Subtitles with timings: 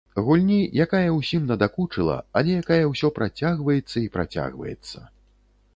[0.27, 4.99] Гульні, якая ўсім надакучыла, але якая ўсё працягваецца і працягваецца.